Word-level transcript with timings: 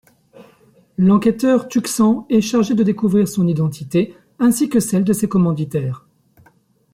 L'enquêteur 0.97 1.67
Tuxan 1.67 2.25
est 2.27 2.41
chargé 2.41 2.73
de 2.73 2.81
découvrir 2.81 3.27
son 3.27 3.47
identité 3.47 4.15
ainsi 4.39 4.67
que 4.67 4.79
celle 4.79 5.03
de 5.03 5.13
ses 5.13 5.29
commanditaires. 5.29 6.07